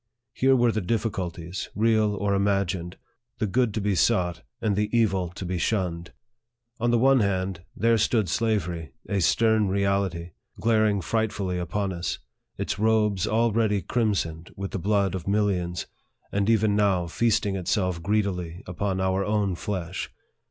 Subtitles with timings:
[0.33, 2.95] Here were the difficulties, real or im agined
[3.37, 6.11] the good to be sought, and the evil to be shunned.
[6.79, 12.17] On the one hand, there stood slavery, a stern reality, glaring frightfully upon us,
[12.57, 15.85] its robes already crimsoned with the blood of millions,
[16.31, 20.09] and even now feasting itself greedily upon our own flesh.